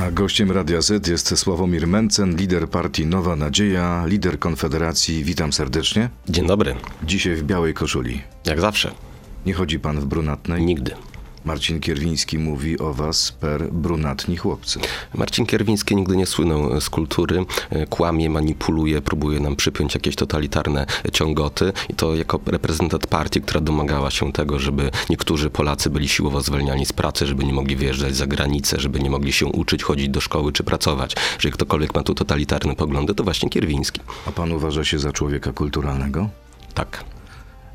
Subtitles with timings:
[0.00, 5.24] A gościem Radia Z jest Sławomir Mencen, lider partii Nowa Nadzieja, lider Konfederacji.
[5.24, 6.10] Witam serdecznie.
[6.28, 6.74] Dzień dobry.
[7.02, 8.22] Dzisiaj w białej koszuli.
[8.46, 8.94] Jak zawsze.
[9.46, 10.64] Nie chodzi pan w brunatnej?
[10.64, 10.94] Nigdy.
[11.44, 14.80] Marcin Kierwiński mówi o was per brunatni chłopcy.
[15.14, 17.44] Marcin Kierwiński nigdy nie słynął z kultury,
[17.90, 24.10] kłamie, manipuluje, próbuje nam przypiąć jakieś totalitarne ciągoty i to jako reprezentant partii, która domagała
[24.10, 28.26] się tego, żeby niektórzy Polacy byli siłowo zwalniani z pracy, żeby nie mogli wyjeżdżać za
[28.26, 31.14] granicę, żeby nie mogli się uczyć, chodzić do szkoły czy pracować.
[31.34, 34.00] Jeżeli ktokolwiek ma tu totalitarne poglądy, to właśnie Kierwiński.
[34.26, 36.28] A pan uważa się za człowieka kulturalnego?
[36.74, 37.04] Tak.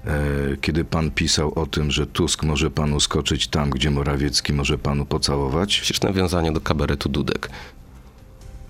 [0.07, 4.77] E, kiedy pan pisał o tym, że Tusk może panu skoczyć tam, gdzie Morawiecki może
[4.77, 7.49] panu pocałować, Przecież nawiązanie do kabaretu Dudek.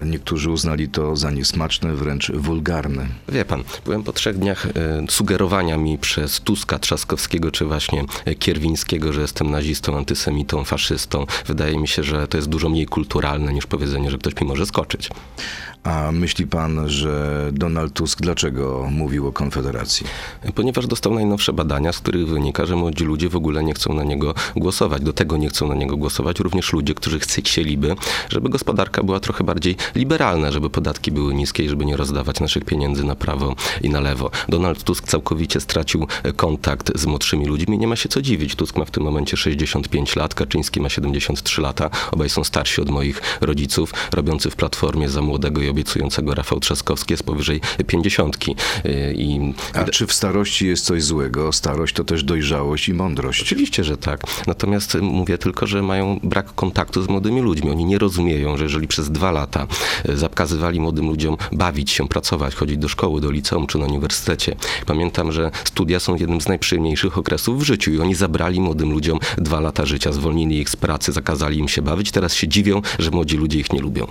[0.01, 3.07] Niektórzy uznali to za niesmaczne, wręcz wulgarne.
[3.29, 4.71] Wie pan, byłem po trzech dniach e,
[5.09, 8.03] sugerowania mi przez Tuska, Trzaskowskiego czy właśnie
[8.39, 11.25] Kierwińskiego, że jestem nazistą, antysemitą, faszystą.
[11.45, 14.65] Wydaje mi się, że to jest dużo mniej kulturalne niż powiedzenie, że ktoś mi może
[14.65, 15.09] skoczyć.
[15.85, 20.05] A myśli pan, że Donald Tusk dlaczego mówił o Konfederacji?
[20.55, 24.03] Ponieważ dostał najnowsze badania, z których wynika, że młodzi ludzie w ogóle nie chcą na
[24.03, 25.01] niego głosować.
[25.01, 27.95] Do tego nie chcą na niego głosować również ludzie, którzy chcieliby,
[28.29, 32.65] żeby gospodarka była trochę bardziej liberalna, żeby podatki były niskie i żeby nie rozdawać naszych
[32.65, 34.31] pieniędzy na prawo i na lewo.
[34.49, 38.55] Donald Tusk całkowicie stracił e, kontakt z młodszymi ludźmi nie ma się co dziwić.
[38.55, 41.89] Tusk ma w tym momencie 65 lat, Kaczyński ma 73 lata.
[42.11, 43.93] Obaj są starsi od moich rodziców.
[44.11, 48.37] Robiący w Platformie za młodego i obiecującego Rafał Trzaskowski jest powyżej 50.
[48.85, 51.51] E, I A czy w starości jest coś złego?
[51.51, 53.41] Starość to też dojrzałość i mądrość.
[53.41, 54.21] Oczywiście, że tak.
[54.47, 57.69] Natomiast y, mówię tylko, że mają brak kontaktu z młodymi ludźmi.
[57.69, 59.67] Oni nie rozumieją, że jeżeli przez dwa lata
[60.13, 64.55] zakazywali młodym ludziom bawić się, pracować, chodzić do szkoły, do liceum czy na uniwersytecie.
[64.85, 69.19] Pamiętam, że studia są jednym z najprzyjemniejszych okresów w życiu i oni zabrali młodym ludziom
[69.37, 72.11] dwa lata życia, zwolnili ich z pracy, zakazali im się bawić.
[72.11, 74.07] Teraz się dziwią, że młodzi ludzie ich nie lubią.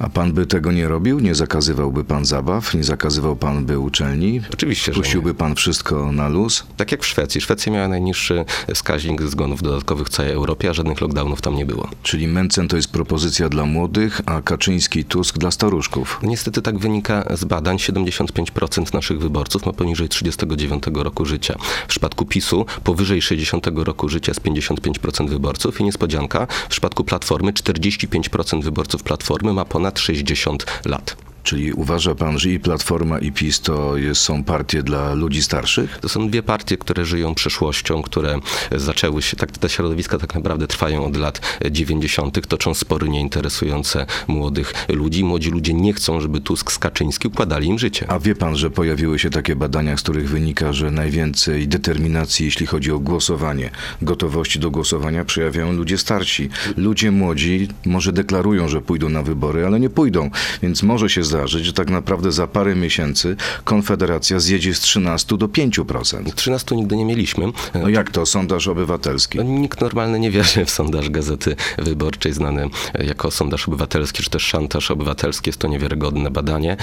[0.00, 1.20] A pan by tego nie robił?
[1.20, 2.74] Nie zakazywałby pan zabaw?
[2.74, 4.40] Nie zakazywał pan by uczelni?
[4.52, 5.02] Oczywiście, że nie.
[5.02, 6.66] Puściłby pan wszystko na luz?
[6.76, 7.40] Tak jak w Szwecji.
[7.40, 8.44] Szwecja miała najniższy
[8.74, 11.88] wskaźnik zgonów dodatkowych w całej Europie, a żadnych lockdownów tam nie było.
[12.02, 16.20] Czyli Mencen to jest propozycja dla młodych, a Kaczyński Tusk dla staruszków.
[16.22, 17.76] Niestety tak wynika z badań.
[17.76, 21.54] 75% naszych wyborców ma poniżej 39 roku życia.
[21.84, 27.52] W przypadku PiSu powyżej 60 roku życia jest 55% wyborców i niespodzianka, w przypadku Platformy
[27.52, 31.16] 45% wyborców Platformy ma ponad 60 lat.
[31.42, 35.98] Czyli uważa pan, że i Platforma i PiS to jest, są partie dla ludzi starszych?
[36.00, 38.38] To są dwie partie, które żyją przeszłością, które
[38.76, 41.40] zaczęły się, tak te środowiska tak naprawdę trwają od lat
[41.70, 45.24] 90., toczą spory nieinteresujące młodych ludzi.
[45.24, 48.06] Młodzi ludzie nie chcą, żeby Tusk z Kaczyński układali im życie.
[48.10, 52.66] A wie pan, że pojawiły się takie badania, z których wynika, że najwięcej determinacji, jeśli
[52.66, 53.70] chodzi o głosowanie,
[54.02, 56.48] gotowości do głosowania, przejawiają ludzie starsi.
[56.76, 60.30] Ludzie młodzi może deklarują, że pójdą na wybory, ale nie pójdą.
[60.62, 65.46] Więc może się zdarzyć, że tak naprawdę za parę miesięcy Konfederacja zjedzie z 13 do
[65.46, 66.34] 5%.
[66.34, 67.46] 13 nigdy nie mieliśmy.
[67.74, 68.26] No jak to?
[68.26, 69.38] Sondaż obywatelski.
[69.38, 72.68] No, nikt normalny nie wierzy w sondaż Gazety Wyborczej, znany
[72.98, 75.48] jako sondaż obywatelski, czy też szantaż obywatelski.
[75.48, 76.76] Jest to niewiarygodne badanie.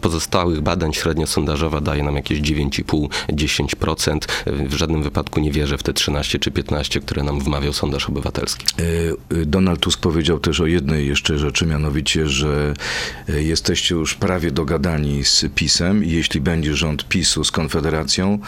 [0.00, 4.18] Pozostałych badań średnio sondażowa daje nam jakieś 9,5-10%.
[4.46, 8.66] W żadnym wypadku nie wierzę w te 13 czy 15, które nam wmawiał sondaż obywatelski.
[8.80, 12.74] Y, y, Donald Tusk powiedział też o jednej jeszcze rzeczy, mianowicie, że
[13.28, 13.42] y,
[13.86, 18.38] jesteście już prawie dogadani z PiSem i jeśli będzie rząd PiSu z Konfederacją,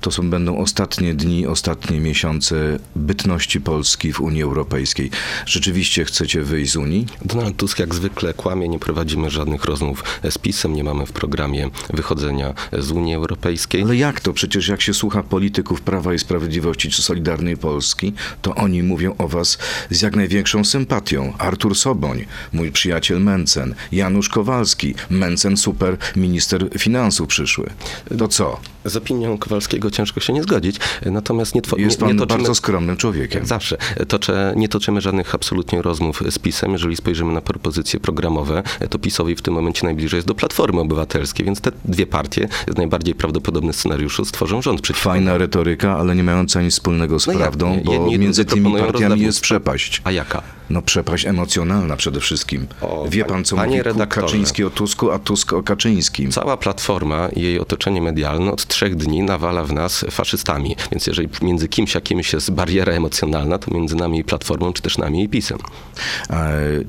[0.00, 5.10] to są, będą ostatnie dni, ostatnie miesiące bytności Polski w Unii Europejskiej.
[5.46, 7.06] Rzeczywiście chcecie wyjść z Unii?
[7.24, 11.70] Donald Tusk jak zwykle kłamie, nie prowadzimy żadnych rozmów z PiSem, nie mamy w programie
[11.90, 13.82] wychodzenia z Unii Europejskiej.
[13.82, 14.32] Ale jak to?
[14.32, 19.28] Przecież jak się słucha polityków Prawa i Sprawiedliwości czy Solidarnej Polski, to oni mówią o
[19.28, 19.58] was
[19.90, 21.32] z jak największą sympatią.
[21.38, 24.75] Artur Soboń, mój przyjaciel Mencen, Janusz Kowalski,
[25.10, 27.70] Mencen super minister finansów przyszły.
[28.18, 28.60] To co?
[28.84, 30.76] Z opinią Kowalskiego ciężko się nie zgodzić,
[31.06, 32.38] natomiast nie, two, Jest pan nie toczymy...
[32.38, 33.38] bardzo skromnym człowiekiem.
[33.38, 33.76] Jak zawsze.
[34.08, 36.72] Toczę, nie toczymy żadnych absolutnie rozmów z PiSem.
[36.72, 41.46] Jeżeli spojrzymy na propozycje programowe, to PiSowi w tym momencie najbliżej jest do Platformy Obywatelskiej,
[41.46, 45.10] więc te dwie partie z najbardziej prawdopodobnym scenariuszu stworzą rząd przeciwko.
[45.10, 47.80] Fajna retoryka, ale nie mająca nic wspólnego z No jak prawdą, nie?
[47.82, 50.02] bo Jedni między tymi partiami jest przepaść.
[50.04, 50.42] A jaka?
[50.70, 52.66] No przepaść emocjonalna przede wszystkim.
[52.80, 53.80] O, Wie pan, co mówi.
[54.08, 56.30] Kaczyński o Tusku, a Tusk o Kaczyńskim.
[56.30, 60.76] Cała Platforma i jej otoczenie medialne od trzech dni nawala w nas faszystami.
[60.92, 64.82] Więc jeżeli między kimś a kimś jest bariera emocjonalna, to między nami i Platformą, czy
[64.82, 65.58] też nami i PiSem.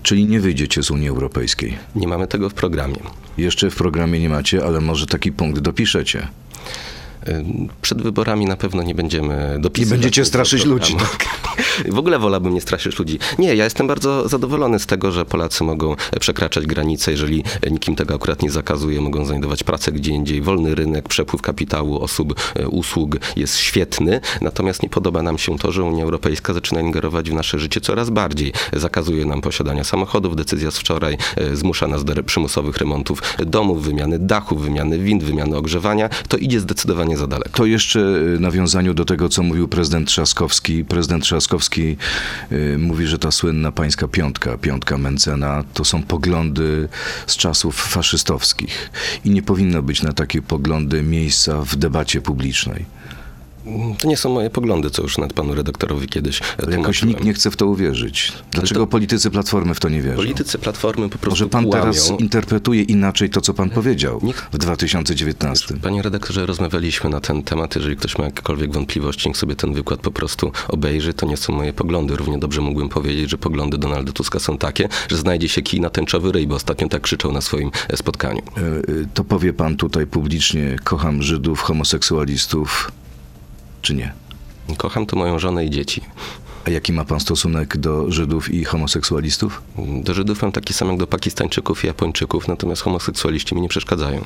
[0.04, 1.78] Czyli nie wyjdziecie z Unii Europejskiej.
[1.96, 3.00] Nie mamy tego w programie.
[3.38, 6.28] Jeszcze w programie nie macie, ale może taki punkt dopiszecie.
[7.82, 9.92] Przed wyborami na pewno nie będziemy dopisywać.
[9.92, 10.96] Nie będziecie straszyć ludzi.
[10.96, 11.18] programu.
[11.96, 13.20] W ogóle wolałbym nie straszyć ludzi.
[13.40, 18.16] Nie, ja jestem bardzo zadowolony z tego, że Polacy mogą przekraczać granice, jeżeli nikim tego
[18.16, 20.42] akurat nie zakazuje, mogą znajdować pracę gdzie indziej.
[20.42, 25.72] Wolny rynek, przepływ kapitału, osób, e, usług jest świetny, natomiast nie podoba nam się to,
[25.72, 28.54] że Unia Europejska zaczyna ingerować w nasze życie coraz bardziej.
[28.74, 34.20] Zakazuje nam posiadania samochodów, decyzja z wczoraj e, zmusza nas do przymusowych remontów domów, wymiany
[34.20, 36.10] dachów, wymiany wind, wymiany ogrzewania.
[36.28, 37.50] To idzie zdecydowanie za daleko.
[37.50, 38.00] To jeszcze
[38.36, 40.86] y, nawiązaniu do tego, co mówił prezydent Trzaskowski.
[40.86, 41.98] Prezydent Trzaskowski
[42.52, 46.90] y, mówi, że ta słynna pańska piątka, piątka Mencena, to są poglądy
[47.28, 48.90] z czasów faszystowskich.
[49.26, 52.86] I nie powinno być na takie poglądy miejsca w debacie publicznej.
[54.00, 57.24] To nie są moje poglądy, co już nawet panu redaktorowi kiedyś e, Ale jakoś nikt
[57.24, 58.32] nie chce w to uwierzyć.
[58.52, 60.16] Dlaczego to- politycy Platformy w to nie wierzą?
[60.16, 61.82] Politycy Platformy po prostu Może pan kłamią.
[61.82, 65.76] teraz interpretuje inaczej to, co pan powiedział nikt- w 2019.
[65.82, 67.76] Panie redaktorze, rozmawialiśmy na ten temat.
[67.76, 71.14] Jeżeli ktoś ma jakiekolwiek wątpliwości, niech sobie ten wykład po prostu obejrzy.
[71.14, 72.16] To nie są moje poglądy.
[72.16, 75.90] Równie dobrze mógłbym powiedzieć, że poglądy Donalda Tuska są takie, że znajdzie się kij na
[75.90, 78.42] tęczowy ryj, bo ostatnio tak krzyczał na swoim e, spotkaniu.
[78.42, 78.62] E,
[79.14, 82.92] To powie pan tutaj publicznie, kocham Żydów, homoseksualistów,
[83.82, 84.14] czy nie?
[84.78, 86.02] Kocham tu moją żonę i dzieci.
[86.68, 89.62] A jaki ma pan stosunek do Żydów i homoseksualistów?
[90.04, 94.22] Do Żydów mam taki sam jak do Pakistańczyków i Japończyków, natomiast homoseksualiści mi nie przeszkadzają.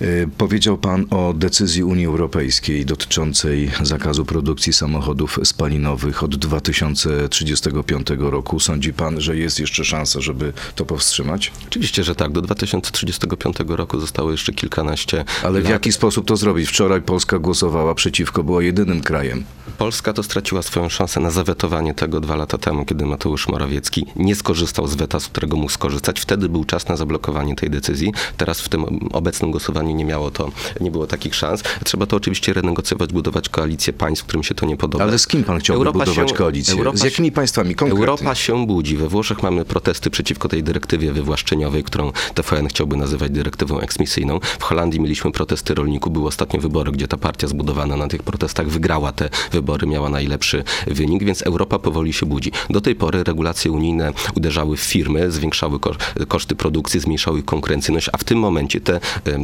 [0.00, 0.06] E,
[0.38, 8.60] Powiedział pan o decyzji Unii Europejskiej dotyczącej zakazu produkcji samochodów spalinowych od 2035 roku.
[8.60, 11.52] Sądzi pan, że jest jeszcze szansa, żeby to powstrzymać?
[11.68, 12.32] Oczywiście, że tak.
[12.32, 15.72] Do 2035 roku zostało jeszcze kilkanaście Ale w lat.
[15.72, 16.68] jaki sposób to zrobić?
[16.68, 19.44] Wczoraj Polska głosowała przeciwko, była jedynym krajem.
[19.78, 24.34] Polska to straciła swoją szansę na zawetowanie tego dwa lata temu, kiedy Mateusz Morawiecki nie
[24.34, 26.20] skorzystał z weta, z którego mógł skorzystać.
[26.20, 28.12] Wtedy był czas na zablokowanie tej decyzji.
[28.36, 31.62] Teraz w tym obecnym głosowaniu nie miało to, nie było takich szans.
[31.84, 35.04] Trzeba to oczywiście renegocjować, budować koalicję państw, którym się to nie podoba.
[35.04, 36.74] Ale z kim pan chciałby Europa budować się- koalicję?
[36.74, 38.00] Europa z jakimi państwami konkretnie?
[38.00, 38.96] Europa się budzi.
[38.96, 44.40] We Włoszech mamy protesty przeciwko tej dyrektywie wywłaszczeniowej, którą TVN chciałby nazywać dyrektywą eksmisyjną.
[44.58, 46.12] W Holandii mieliśmy protesty rolników.
[46.12, 50.64] Były ostatnie wybory, gdzie ta partia zbudowana na tych protestach wygrała te wybory, miała najlepszy
[50.86, 52.52] wynik, więc Europa powoli się budzi.
[52.70, 55.96] Do tej pory regulacje unijne uderzały w firmy, zwiększały ko-
[56.28, 59.00] koszty produkcji, zmniejszały konkurencyjność, a w tym momencie te,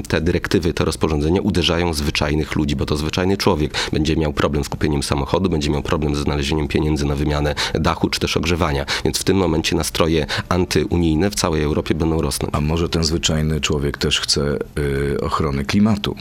[0.09, 4.69] te dyrektywy, te rozporządzenia uderzają zwyczajnych ludzi, bo to zwyczajny człowiek będzie miał problem z
[4.69, 8.87] kupieniem samochodu, będzie miał problem ze znalezieniem pieniędzy na wymianę dachu czy też ogrzewania.
[9.05, 12.55] Więc w tym momencie nastroje antyunijne w całej Europie będą rosnąć.
[12.55, 16.17] A może ten zwyczajny człowiek też chce y, ochrony klimatu?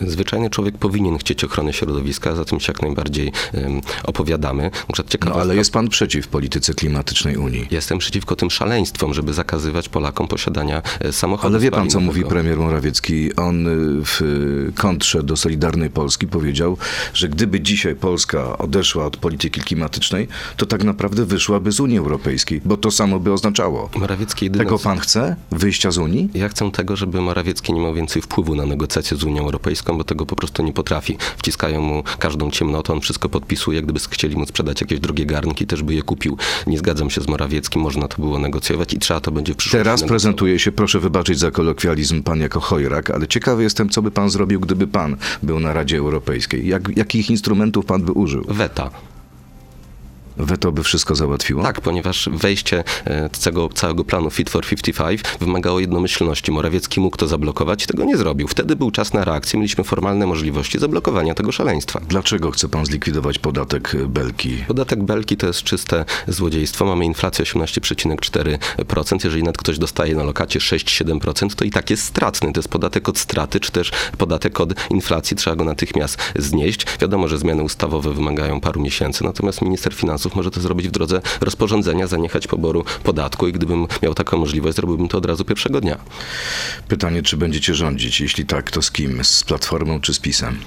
[0.00, 4.70] Zwyczajny człowiek powinien chcieć ochrony środowiska, za tym się jak najbardziej em, opowiadamy.
[5.26, 7.66] No ale jest pan przeciw polityce klimatycznej Unii.
[7.70, 12.24] Jestem przeciwko tym szaleństwom, żeby zakazywać Polakom posiadania e, samochodu Ale wie pan, co mówi
[12.24, 13.36] premier Morawiecki?
[13.36, 13.70] On y,
[14.04, 14.20] w
[14.74, 16.76] kontrze do Solidarnej Polski powiedział,
[17.14, 22.60] że gdyby dzisiaj Polska odeszła od polityki klimatycznej, to tak naprawdę wyszłaby z Unii Europejskiej,
[22.64, 23.90] bo to samo by oznaczało.
[23.96, 25.36] Morawiecki jedyne, Tego pan chce?
[25.50, 26.28] Wyjścia z Unii?
[26.34, 29.57] Ja chcę tego, żeby Morawiecki nie miał więcej wpływu na negocjacje z Unią Europejską,
[29.96, 31.16] bo tego po prostu nie potrafi.
[31.36, 33.82] Wciskają mu każdą ciemnotę, on wszystko podpisuje.
[33.82, 36.36] Gdyby chcieli mu sprzedać jakieś drugie garnki, też by je kupił.
[36.66, 39.84] Nie zgadzam się z Morawieckim, można to było negocjować i trzeba to będzie w przyszłości
[39.84, 40.08] Teraz negocjować.
[40.10, 44.30] prezentuje się, proszę wybaczyć za kolokwializm, pan jako chojrak, ale ciekawy jestem, co by pan
[44.30, 46.68] zrobił, gdyby pan był na Radzie Europejskiej.
[46.68, 48.44] Jak, jakich instrumentów pan by użył?
[48.48, 48.90] Weta.
[50.38, 51.62] Weto by wszystko załatwiło?
[51.62, 56.52] Tak, ponieważ wejście e, tego całego planu Fit for 55 wymagało jednomyślności.
[56.52, 58.48] Morawiecki mógł to zablokować, tego nie zrobił.
[58.48, 62.00] Wtedy był czas na reakcję, mieliśmy formalne możliwości zablokowania tego szaleństwa.
[62.08, 64.56] Dlaczego chce pan zlikwidować podatek Belki?
[64.68, 66.84] Podatek Belki to jest czyste złodziejstwo.
[66.84, 69.24] Mamy inflację 18,4%.
[69.24, 72.52] Jeżeli nawet ktoś dostaje na lokacie 6-7%, to i tak jest stratny.
[72.52, 75.36] To jest podatek od straty, czy też podatek od inflacji.
[75.36, 76.86] Trzeba go natychmiast znieść.
[77.00, 81.20] Wiadomo, że zmiany ustawowe wymagają paru miesięcy, natomiast minister finansów może to zrobić w drodze
[81.40, 85.98] rozporządzenia, zaniechać poboru podatku i gdybym miał taką możliwość, zrobiłbym to od razu pierwszego dnia.
[86.88, 88.20] Pytanie, czy będziecie rządzić?
[88.20, 89.24] Jeśli tak, to z kim?
[89.24, 90.58] Z Platformą czy z PiSem?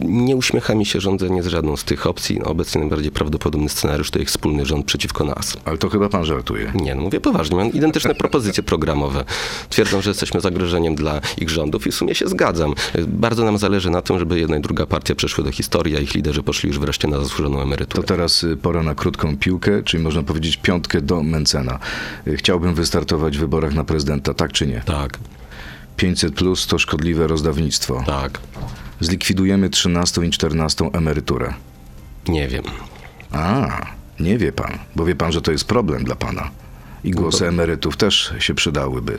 [0.00, 2.42] Nie uśmiecha mi się rządzenie z żadną z tych opcji.
[2.42, 5.56] Obecnie najbardziej prawdopodobny scenariusz to ich wspólny rząd przeciwko nas.
[5.64, 6.72] Ale to chyba pan żartuje.
[6.74, 9.24] Nie, no mówię poważnie, mam identyczne propozycje programowe.
[9.68, 12.74] Twierdzą, że jesteśmy zagrożeniem dla ich rządów i w sumie się zgadzam.
[13.06, 16.14] Bardzo nam zależy na tym, żeby jedna i druga partia przeszły do historii, a ich
[16.14, 18.06] liderzy poszli już wreszcie na zasłużoną To emeryturę.
[18.08, 21.78] teraz y, pora na krótką piłkę, czyli można powiedzieć piątkę do Mencena.
[22.26, 24.80] Y, Chciałbym wystartować w wyborach na prezydenta, tak czy nie?
[24.86, 25.18] Tak,
[25.96, 28.02] 500 plus to szkodliwe rozdawnictwo.
[28.06, 28.40] tak.
[29.00, 31.54] Zlikwidujemy 13 i 14 emeryturę.
[32.28, 32.64] Nie wiem.
[33.32, 33.68] A,
[34.20, 36.50] nie wie pan, bo wie pan, że to jest problem dla pana.
[37.04, 39.18] I głosy emerytów też się przydałyby.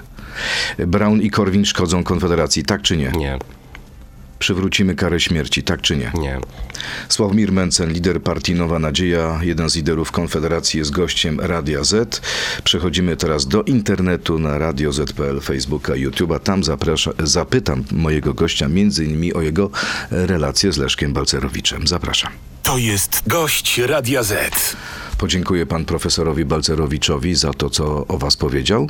[0.88, 3.12] Brown i Korwin szkodzą Konfederacji, tak czy nie?
[3.12, 3.40] Nie.
[4.40, 6.12] Przywrócimy karę śmierci, tak czy nie?
[6.16, 6.40] Nie.
[7.10, 12.22] Sławomir Mencen, lider partii Nowa Nadzieja, jeden z liderów Konfederacji, jest gościem Radia Z.
[12.64, 16.40] Przechodzimy teraz do internetu na Radio Z.pl, Facebooka, YouTube'a.
[16.40, 19.70] Tam zaprasza, zapytam mojego gościa między innymi o jego
[20.12, 21.88] relacje z Leszkiem Balcerowiczem.
[21.88, 22.32] Zapraszam.
[22.64, 24.76] To jest gość Radia Z.
[25.18, 28.88] Podziękuję pan profesorowi Balcerowiczowi za to, co o was powiedział.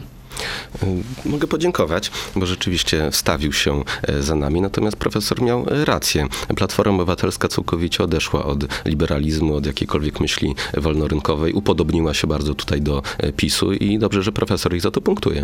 [0.84, 6.27] Y, Mogę podziękować, bo rzeczywiście wstawił się e, za nami, natomiast profesor miał e, rację.
[6.55, 13.01] Platforma Obywatelska całkowicie odeszła od liberalizmu, od jakiejkolwiek myśli wolnorynkowej, upodobniła się bardzo tutaj do
[13.17, 15.43] e, PiSu i dobrze, że profesor ich za to punktuje.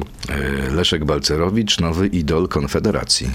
[0.72, 3.30] Leszek Balcerowicz, nowy idol Konfederacji.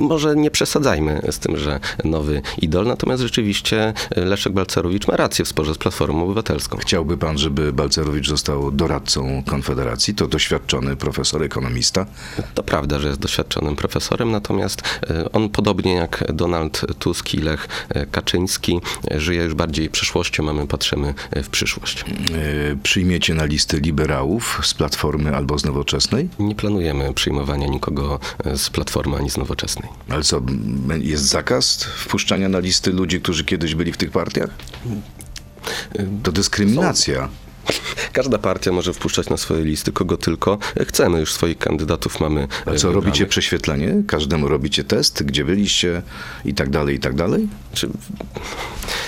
[0.00, 5.44] Może nie przesadzajmy z tym, że nowy idol, natomiast rzeczywiście e, Leszek Balcerowicz ma rację
[5.44, 6.78] w sporze z Platformą Obywatelską.
[6.78, 10.14] Chciałby pan, żeby Balcerowicz został doradcą Konfederacji?
[10.14, 12.06] To doświadczony profesor, ekonomista.
[12.54, 17.68] To prawda, że jest doświadczonym profesorem, natomiast e, on podobnie jak Donald Tusk i Lech
[17.88, 18.80] e, Kaczyński
[19.10, 21.14] żyje już bardziej przeszłością, a my patrzymy
[21.44, 22.04] w przyszłość.
[22.82, 26.28] Przyjmiecie na listy liberałów z Platformy albo z Nowoczesnej?
[26.38, 28.18] Nie planujemy przyjmowania nikogo
[28.54, 29.89] z Platformy ani z Nowoczesnej.
[30.08, 30.42] Ale co,
[30.98, 34.50] jest zakaz wpuszczania na listy ludzi, którzy kiedyś byli w tych partiach?
[36.22, 37.28] To dyskryminacja.
[38.12, 41.20] Każda partia może wpuszczać na swoje listy kogo tylko chcemy.
[41.20, 42.48] Już swoich kandydatów mamy.
[42.66, 42.94] A e, co, wybranych.
[42.94, 44.02] robicie prześwietlenie?
[44.06, 46.02] Każdemu robicie test, gdzie byliście
[46.44, 47.48] i tak dalej, i tak dalej?
[47.72, 47.88] Czy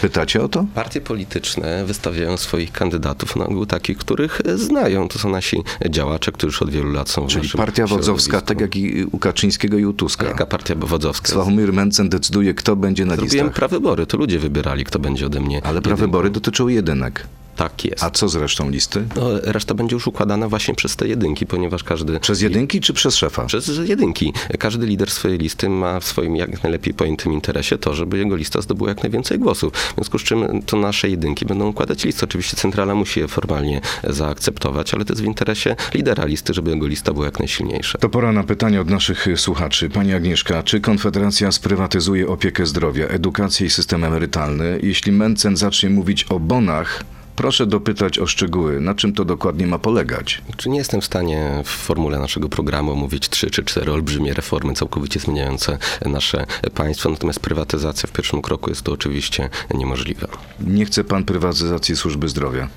[0.03, 0.67] Pytacie o to?
[0.75, 5.09] Partie polityczne wystawiają swoich kandydatów na ogół takich, których znają.
[5.09, 8.61] To są nasi działacze, którzy już od wielu lat są w Czyli partia wodzowska, tak
[8.61, 10.27] jak i u Kaczyńskiego i u Tuska.
[10.27, 11.33] Jaka partia wodzowska?
[11.33, 13.57] Sławomir Mencen decyduje, kto będzie na Zrobiłem listach.
[13.57, 15.67] prawybory, to ludzie wybierali, kto będzie ode mnie.
[15.67, 17.27] Ale prawybory dotyczą jedynek.
[17.57, 18.05] Tak jest.
[18.05, 19.05] A co z resztą listy?
[19.17, 22.21] No, reszta będzie już układana właśnie przez te jedynki, ponieważ każdy...
[22.21, 23.45] Przez jedynki czy przez szefa?
[23.45, 24.33] Przez jedynki.
[24.59, 28.61] Każdy lider swojej listy ma w swoim jak najlepiej pojętym interesie to, żeby jego lista
[28.61, 29.73] zdobyła jak najwięcej głosów.
[29.73, 32.25] W związku z czym to nasze jedynki będą układać listę.
[32.25, 36.87] Oczywiście centrala musi je formalnie zaakceptować, ale to jest w interesie lidera listy, żeby jego
[36.87, 37.99] lista była jak najsilniejsza.
[37.99, 39.91] To pora na pytanie od naszych słuchaczy.
[39.91, 44.79] Pani Agnieszka, czy Konfederacja sprywatyzuje opiekę zdrowia, edukację i system emerytalny?
[44.83, 47.05] Jeśli Mencen zacznie mówić o bonach,
[47.37, 50.43] proszę dopytać o szczegóły, na czym to dokładnie ma polegać.
[50.57, 54.75] Czy nie jestem w stanie w formule naszego programu omówić trzy czy cztery olbrzymie reformy
[54.75, 60.29] całkowicie zmieniające nasze państwo, natomiast prywatyzacja w pierwszym kroku jest to oczywiście niemożliwe.
[60.61, 62.69] Nie chce pan prywatyzacji służby zdrowia.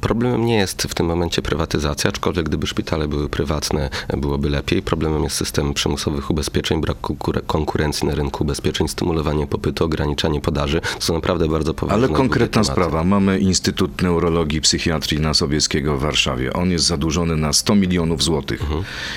[0.00, 4.82] Problemem nie jest w tym momencie prywatyzacja, aczkolwiek gdyby szpitale były prywatne, byłoby lepiej.
[4.82, 10.80] Problemem jest system przymusowych ubezpieczeń, brak konkur- konkurencji na rynku ubezpieczeń, stymulowanie popytu, ograniczanie podaży.
[10.80, 13.04] To są naprawdę bardzo poważne Ale konkretna sprawa.
[13.04, 16.52] Mamy Instytut Neurologii i Psychiatrii na Sobieskiego w Warszawie.
[16.52, 18.62] On jest zadłużony na 100 milionów złotych.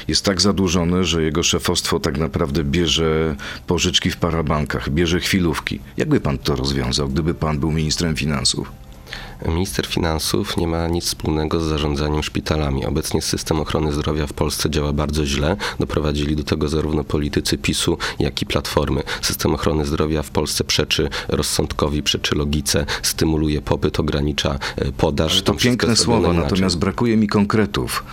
[0.07, 3.35] Jest tak zadłużony, że jego szefostwo tak naprawdę bierze
[3.67, 5.79] pożyczki w parabankach, bierze chwilówki.
[5.97, 8.71] Jakby pan to rozwiązał, gdyby pan był ministrem finansów?
[9.47, 12.85] Minister finansów nie ma nic wspólnego z zarządzaniem szpitalami.
[12.85, 15.55] Obecnie system ochrony zdrowia w Polsce działa bardzo źle.
[15.79, 19.03] Doprowadzili do tego zarówno politycy PiSu, jak i Platformy.
[19.21, 25.31] System ochrony zdrowia w Polsce przeczy rozsądkowi, przeczy logice, stymuluje popyt, ogranicza e, podaż.
[25.31, 28.03] Ale to Tam piękne słowa, natomiast brakuje mi konkretów.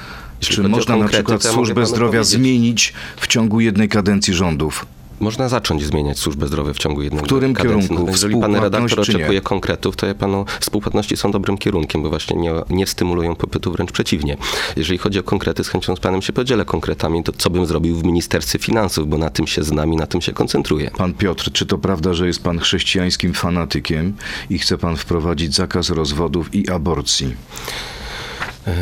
[0.40, 2.28] Jeśli Czy można na przykład służbę zdrowia powiedzieć.
[2.32, 4.86] zmienić w ciągu jednej kadencji rządów?
[5.20, 7.88] Można zacząć zmieniać służbę zdrowia w ciągu jednego W którym kadencji.
[7.88, 8.04] kierunku?
[8.04, 12.36] No, jeżeli pan redaktor oczekuje konkretów, to ja panu współpłatności są dobrym kierunkiem, bo właśnie
[12.36, 14.36] nie, nie stymulują popytu, wręcz przeciwnie.
[14.76, 17.96] Jeżeli chodzi o konkrety, z chęcią z panem się podzielę konkretami, to co bym zrobił
[17.96, 20.90] w Ministerstwie Finansów, bo na tym się znam i na tym się koncentruję.
[20.96, 24.12] Pan Piotr, czy to prawda, że jest pan chrześcijańskim fanatykiem
[24.50, 27.34] i chce pan wprowadzić zakaz rozwodów i aborcji?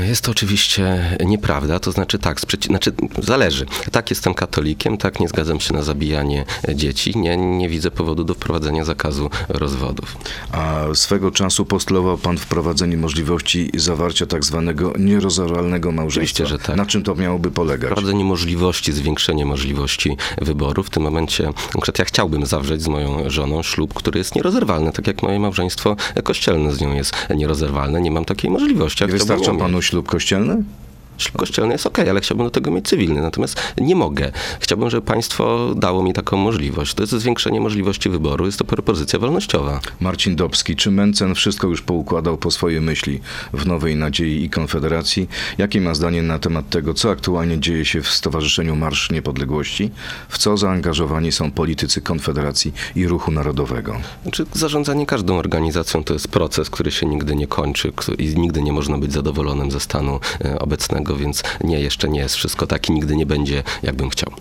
[0.08, 3.66] Jest to oczywiście nieprawda, to znaczy tak, sprzeci- znaczy zależy.
[3.92, 6.44] Tak, jestem katolikiem, tak, nie zgadzam się na zabijanie
[6.75, 10.16] dzieci, nie, nie widzę powodu do wprowadzenia zakazu rozwodów.
[10.52, 16.18] A swego czasu postulował pan wprowadzenie możliwości zawarcia tak zwanego nierozerwalnego małżeństwa.
[16.18, 16.76] Oczywiście, że tak.
[16.76, 17.90] Na czym to miałoby polegać?
[17.90, 20.82] Wprowadzenie możliwości, zwiększenie możliwości wyboru.
[20.82, 25.06] W tym momencie, na ja chciałbym zawrzeć z moją żoną ślub, który jest nierozerwalny, tak
[25.06, 28.00] jak moje małżeństwo kościelne z nią jest nierozerwalne.
[28.00, 29.04] Nie mam takiej możliwości.
[29.04, 30.62] a Nie chciałbym wystarcza ją panu ślub kościelny?
[31.18, 34.32] Ślub kościelny jest okej, ale chciałbym do tego mieć cywilny, natomiast nie mogę.
[34.60, 36.94] Chciałbym, żeby państwo dało mi taką możliwość.
[36.94, 39.80] To jest zwiększenie możliwości wyboru, jest to propozycja wolnościowa.
[40.00, 43.20] Marcin Dobski, czy Mencen wszystko już poukładał po swoje myśli
[43.52, 45.28] w Nowej Nadziei i Konfederacji?
[45.58, 49.90] Jakie ma zdanie na temat tego, co aktualnie dzieje się w Stowarzyszeniu Marsz Niepodległości?
[50.28, 53.96] W co zaangażowani są politycy Konfederacji i Ruchu Narodowego?
[54.22, 58.72] Znaczy, zarządzanie każdą organizacją to jest proces, który się nigdy nie kończy i nigdy nie
[58.72, 61.07] można być zadowolonym ze stanu e, obecnego.
[61.16, 64.32] Więc nie, jeszcze nie jest wszystko tak i nigdy nie będzie, jakbym chciał.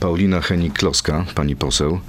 [0.00, 2.00] Paulina Henik-Kloska, pani poseł.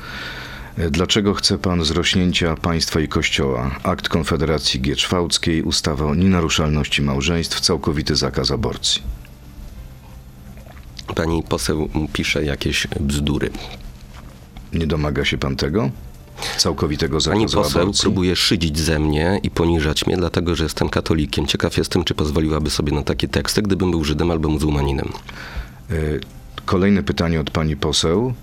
[0.92, 3.72] Dlaczego chce pan zrośnięcia państwa i kościoła?
[3.84, 9.02] Akt Konfederacji Gieczwałckiej, ustawa o nienaruszalności małżeństw, całkowity zakaz aborcji.
[11.16, 13.50] Pani poseł pisze jakieś bzdury.
[14.74, 15.90] Nie domaga się pan tego?
[16.58, 21.46] Całkowitego zakazu Pani poseł próbuje szydzić ze mnie i poniżać mnie, dlatego że jestem katolikiem.
[21.48, 25.10] Ciekaw jestem, czy pozwoliłaby sobie na takie teksty, gdybym był Żydem albo muzułmaninem.
[25.90, 25.96] E,
[26.66, 28.34] Kolejne pytanie od pani poseł.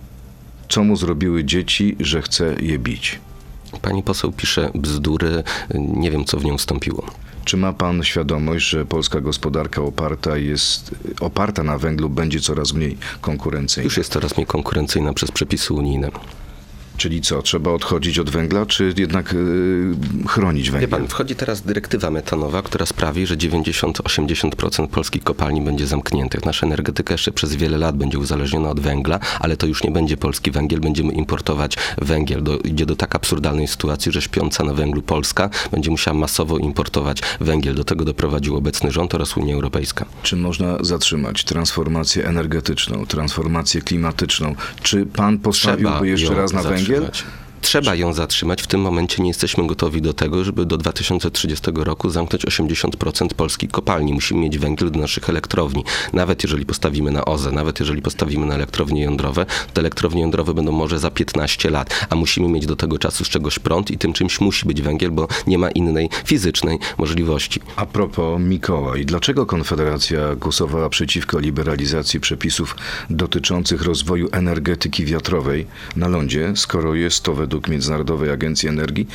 [0.68, 3.20] Co mu zrobiły dzieci, że chce je bić?
[3.82, 5.42] Pani poseł pisze bzdury,
[5.74, 7.06] nie wiem, co w nią wstąpiło.
[7.44, 12.96] Czy ma pan świadomość, że polska gospodarka oparta jest oparta na węglu będzie coraz mniej
[13.20, 13.84] konkurencyjna?
[13.84, 16.10] Już jest coraz mniej konkurencyjna przez przepisy unijne.
[16.96, 20.90] Czyli co, trzeba odchodzić od węgla, czy jednak yy, chronić Wie węgiel?
[20.90, 26.44] pan, wchodzi teraz dyrektywa metanowa, która sprawi, że 90-80% polskich kopalni będzie zamkniętych.
[26.44, 30.16] Nasza energetyka jeszcze przez wiele lat będzie uzależniona od węgla, ale to już nie będzie
[30.16, 32.42] polski węgiel, będziemy importować węgiel.
[32.42, 37.22] Do, idzie do tak absurdalnej sytuacji, że śpiąca na węglu Polska będzie musiała masowo importować
[37.40, 37.74] węgiel.
[37.74, 40.04] Do tego doprowadził obecny rząd oraz Unia Europejska.
[40.22, 44.54] Czy można zatrzymać transformację energetyczną, transformację klimatyczną?
[44.82, 46.81] Czy pan postawiłby jeszcze raz na węgiel?
[46.86, 47.24] Zatrzymać.
[47.62, 48.62] Trzeba ją zatrzymać.
[48.62, 53.70] W tym momencie nie jesteśmy gotowi do tego, żeby do 2030 roku zamknąć 80% polskich
[53.70, 54.12] kopalni.
[54.12, 55.84] Musimy mieć węgiel do naszych elektrowni.
[56.12, 60.72] Nawet jeżeli postawimy na OZE, nawet jeżeli postawimy na elektrownie jądrowe, te elektrownie jądrowe będą
[60.72, 64.12] może za 15 lat, a musimy mieć do tego czasu z czegoś prąd i tym
[64.12, 67.60] czymś musi być węgiel, bo nie ma innej fizycznej możliwości.
[67.76, 72.76] A propos Mikołaj, dlaczego Konfederacja głosowała przeciwko liberalizacji przepisów
[73.10, 75.66] dotyczących rozwoju energetyki wiatrowej
[75.96, 79.06] na lądzie, skoro jest to według Międzynarodowej Agencji Energii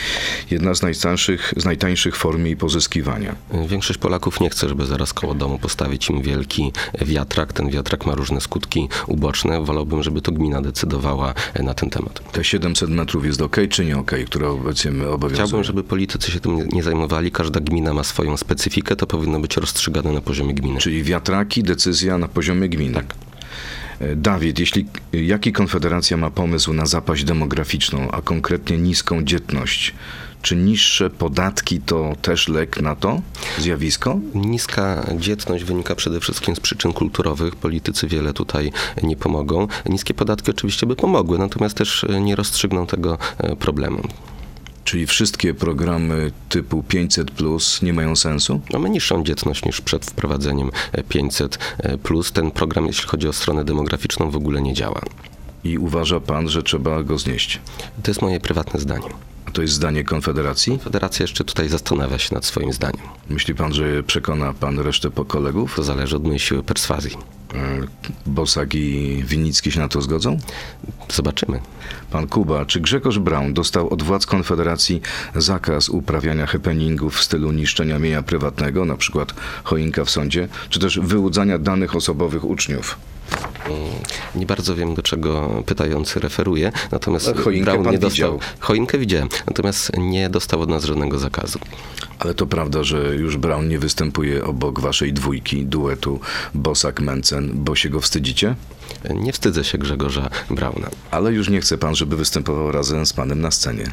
[0.51, 3.35] jedna z najtańszych, z najtańszych form jej pozyskiwania?
[3.67, 7.53] Większość Polaków nie chce, żeby zaraz koło domu postawić im wielki wiatrak.
[7.53, 9.61] Ten wiatrak ma różne skutki uboczne.
[9.65, 12.31] Wolałbym, żeby to gmina decydowała na ten temat.
[12.31, 15.47] Te 700 metrów jest ok, czy nie ok, które obecnie obowiązują?
[15.47, 17.31] Chciałbym, żeby politycy się tym nie zajmowali.
[17.31, 18.95] Każda gmina ma swoją specyfikę.
[18.95, 20.79] To powinno być rozstrzygane na poziomie gminy.
[20.79, 22.93] Czyli wiatraki, decyzja na poziomie gminy.
[22.93, 23.15] Tak.
[24.15, 29.93] Dawid, jeśli, jaki Konfederacja ma pomysł na zapaść demograficzną, a konkretnie niską dzietność?
[30.41, 33.21] Czy niższe podatki to też lek na to
[33.59, 34.19] zjawisko?
[34.35, 37.55] Niska dzietność wynika przede wszystkim z przyczyn kulturowych.
[37.55, 38.71] Politycy wiele tutaj
[39.03, 39.67] nie pomogą.
[39.89, 44.01] Niskie podatki oczywiście by pomogły, natomiast też nie rozstrzygną tego e, problemu.
[44.87, 48.61] Czyli wszystkie programy typu 500 plus nie mają sensu?
[48.73, 51.59] Mamy niższą dzietność niż przed wprowadzeniem e, 500.
[51.77, 55.01] e, Plus ten program, jeśli chodzi o stronę demograficzną, w ogóle nie działa.
[55.63, 57.59] I uważa pan, że trzeba go znieść?
[58.03, 59.09] To jest moje prywatne zdanie.
[59.45, 60.79] A to jest zdanie Konfederacji?
[60.83, 63.01] Federacja jeszcze tutaj zastanawia się nad swoim zdaniem.
[63.29, 65.75] Myśli pan, że przekona pan resztę po kolegów?
[65.75, 67.17] To zależy od mojej siły perswazji.
[67.55, 67.87] E,
[68.25, 70.37] Bosak i Winicki się na to zgodzą?
[71.09, 71.59] Zobaczymy.
[72.11, 75.01] Pan Kuba, czy Grzegorz Braun dostał od władz Konfederacji
[75.35, 79.33] zakaz uprawiania happeningów w stylu niszczenia mienia prywatnego, na przykład
[79.63, 82.97] choinka w sądzie, czy też wyłudzania danych osobowych uczniów?
[84.35, 88.09] Nie bardzo wiem, do czego pytający referuje, natomiast choinkę pan nie dostał.
[88.09, 88.39] widział.
[88.59, 91.59] Choinkę widziałem, natomiast nie dostał od nas żadnego zakazu.
[92.19, 96.19] Ale to prawda, że już Braun nie występuje obok waszej dwójki, duetu
[96.55, 98.55] Bosak-Mencen, bo się go wstydzicie?
[99.15, 100.89] Nie wstydzę się Grzegorza Brauna.
[101.11, 103.91] Ale już nie chce pan, żeby występował razem z panem na scenie.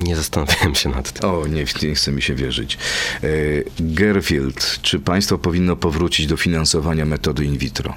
[0.00, 1.30] Nie zastanawiałem się nad tym.
[1.30, 2.78] O, nie, nie chce mi się wierzyć.
[3.22, 3.28] E,
[3.80, 7.94] Gerfield, czy państwo powinno powrócić do finansowania metody in vitro?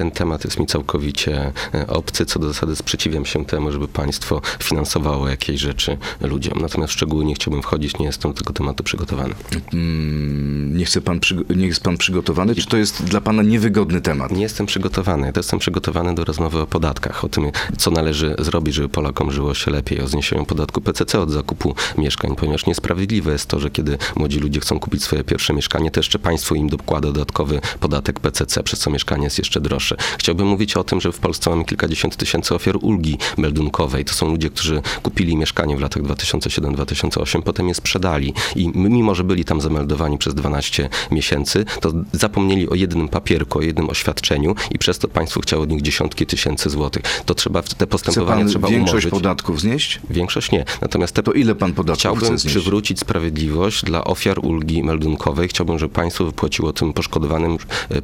[0.00, 2.26] Ten temat jest mi całkowicie e, obcy.
[2.26, 6.58] Co do zasady sprzeciwiam się temu, żeby państwo finansowało jakieś rzeczy ludziom.
[6.60, 9.34] Natomiast w szczegóły nie chciałbym wchodzić, nie jestem do tego tematu przygotowany.
[9.72, 11.20] Mm, nie, chce pan,
[11.56, 12.54] nie jest pan przygotowany?
[12.54, 14.32] Czy to jest dla pana niewygodny temat?
[14.32, 15.26] Nie jestem przygotowany.
[15.26, 17.44] Ja jestem przygotowany do rozmowy o podatkach, o tym,
[17.78, 22.36] co należy zrobić, żeby Polakom żyło się lepiej, o zniesieniu podatku PCC od zakupu mieszkań,
[22.36, 26.18] ponieważ niesprawiedliwe jest to, że kiedy młodzi ludzie chcą kupić swoje pierwsze mieszkanie, to jeszcze
[26.18, 29.89] państwo im dokłada dodatkowy podatek PCC, przez co mieszkanie jest jeszcze droższe.
[30.18, 34.04] Chciałbym mówić o tym, że w Polsce mamy kilkadziesiąt tysięcy ofiar ulgi meldunkowej.
[34.04, 39.24] To są ludzie, którzy kupili mieszkanie w latach 2007-2008, potem je sprzedali i mimo, że
[39.24, 44.78] byli tam zameldowani przez 12 miesięcy, to zapomnieli o jednym papierku, o jednym oświadczeniu i
[44.78, 47.02] przez to państwo chciało od nich dziesiątki tysięcy złotych.
[47.26, 49.10] To trzeba, te postępowania trzeba większość umorzyć.
[49.10, 50.00] podatków znieść?
[50.10, 50.64] Większość nie.
[50.80, 55.48] Natomiast te To ile pan podatków Chciałbym przywrócić sprawiedliwość dla ofiar ulgi meldunkowej.
[55.48, 57.56] Chciałbym, żeby państwo wypłaciło tym poszkodowanym e,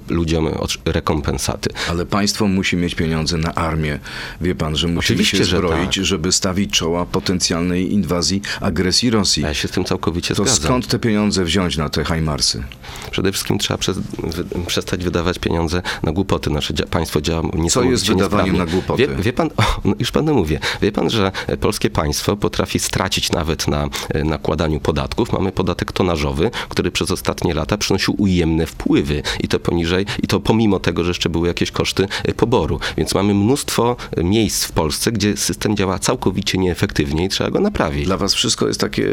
[0.09, 0.49] ludziom
[0.85, 1.66] rekompensaty.
[1.91, 3.99] Ale państwo musi mieć pieniądze na armię.
[4.41, 6.05] Wie pan, że Oczywiście, się że zbroić, tak.
[6.05, 9.43] żeby stawić czoła potencjalnej inwazji, agresji Rosji.
[9.43, 10.65] Ja się z tym całkowicie To zgadzam.
[10.65, 12.63] skąd te pieniądze wziąć na te Hajmarsy?
[13.11, 16.51] Przede wszystkim trzeba przez, wy, przestać wydawać pieniądze na głupoty.
[16.51, 19.07] Nasze dzia, państwo działa niesamowicie jest wydawaniem na głupoty?
[19.09, 23.33] Wie, wie pan, o, no już panu mówię, wie pan, że polskie państwo potrafi stracić
[23.33, 25.33] nawet na e, nakładaniu podatków.
[25.33, 30.41] Mamy podatek tonażowy, który przez ostatnie lata przynosił ujemne wpływy i to poniżej, i to
[30.41, 32.81] pomimo tego, że jeszcze były jakieś koszty e, poboru.
[32.97, 37.61] Więc mamy mnóstwo e, miejsc w Polsce, gdzie system działa całkowicie nieefektywnie i trzeba go
[37.61, 38.05] naprawić.
[38.05, 39.09] Dla was wszystko jest takie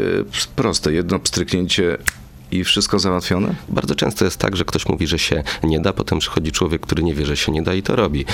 [0.56, 1.98] proste, jedno pstryknięcie
[2.50, 3.54] i wszystko załatwione?
[3.68, 7.02] Bardzo często jest tak, że ktoś mówi, że się nie da, potem przychodzi człowiek, który
[7.02, 8.24] nie wie, że się nie da i to robi.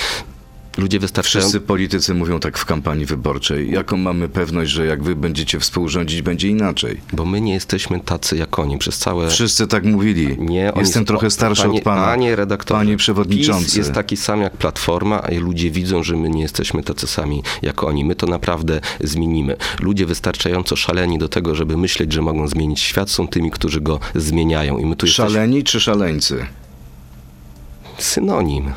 [0.81, 1.43] Ludzie wystarczają...
[1.43, 3.71] Wszyscy politycy mówią tak w kampanii wyborczej.
[3.71, 7.01] Jaką mamy pewność, że jak wy będziecie współrządzić, będzie inaczej?
[7.13, 9.31] Bo my nie jesteśmy tacy jak oni przez całe...
[9.31, 10.37] Wszyscy tak mówili.
[10.39, 12.05] Nie, Jestem trochę starszy panie, od pana.
[12.05, 13.65] Panie redaktorze, Panie przewodniczący.
[13.65, 17.43] PiS jest taki sam jak Platforma, a ludzie widzą, że my nie jesteśmy tacy sami
[17.63, 18.05] jak oni.
[18.05, 19.57] My to naprawdę zmienimy.
[19.81, 24.01] Ludzie wystarczająco szaleni do tego, żeby myśleć, że mogą zmienić świat, są tymi, którzy go
[24.15, 24.79] zmieniają.
[24.79, 26.47] I my tu jesteśmy Szaleni czy szaleńcy?
[27.99, 28.73] synonim.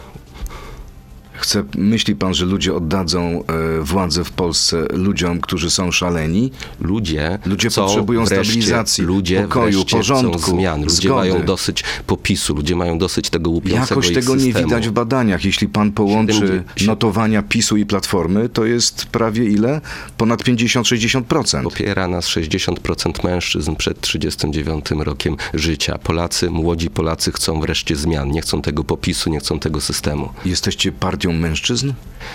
[1.43, 3.43] Chce, myśli pan, że ludzie oddadzą
[3.79, 6.51] e, władzę w Polsce ludziom, którzy są szaleni?
[6.79, 10.83] Ludzie, Ludzie potrzebują wreszcie, stabilizacji, ludzie pokoju, porządku, zmian.
[10.83, 11.29] Ludzie zgody.
[11.29, 14.65] mają dosyć popisu, ludzie mają dosyć tego łupiącego Jakoś tego nie systemu.
[14.65, 15.45] widać w badaniach.
[15.45, 19.81] Jeśli pan połączy 70 notowania PiSu i Platformy, to jest prawie ile?
[20.17, 21.63] Ponad 50-60%.
[21.63, 25.97] Popiera nas 60% mężczyzn przed 39 rokiem życia.
[25.97, 28.31] Polacy, młodzi Polacy chcą wreszcie zmian.
[28.31, 30.29] Nie chcą tego popisu, nie chcą tego systemu.
[30.45, 31.93] Jesteście partią mężczyzn?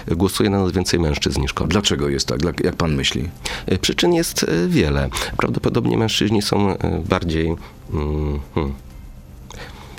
[0.09, 1.73] Głosuje na nas więcej mężczyzn niż kobiet.
[1.73, 2.41] Dlaczego jest tak?
[2.65, 3.29] Jak pan myśli?
[3.67, 5.09] E, Przyczyn jest e, wiele.
[5.37, 7.47] Prawdopodobnie mężczyźni są e, bardziej...
[7.93, 8.75] mm, Hmm,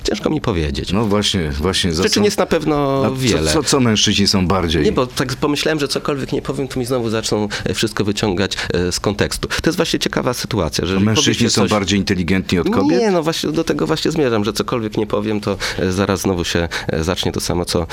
[0.04, 0.92] ciężko mi powiedzieć.
[0.92, 1.92] No właśnie, właśnie.
[1.92, 3.52] za Przyczyn co- jest na pewno A wiele.
[3.52, 4.84] Co, co, co mężczyźni są bardziej?
[4.84, 8.56] Nie, bo tak pomyślałem, że cokolwiek nie powiem, to mi znowu zaczną e, wszystko wyciągać
[8.74, 9.48] e, z kontekstu.
[9.48, 13.00] To jest właśnie ciekawa sytuacja, że mężczyźni są bardziej inteligentni od kobiet?
[13.00, 16.44] Nie, no właśnie do tego właśnie zmierzam, że cokolwiek nie powiem, to e, zaraz znowu
[16.44, 16.68] się
[17.00, 17.86] zacznie to samo, co,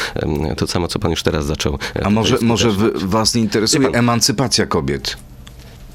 [0.57, 1.79] to samo, co pan już teraz zaczął.
[2.03, 5.17] A może, może was nie interesuje emancypacja kobiet?